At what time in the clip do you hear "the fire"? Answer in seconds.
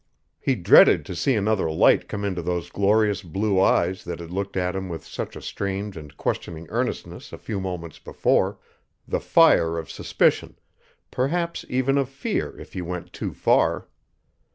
9.07-9.77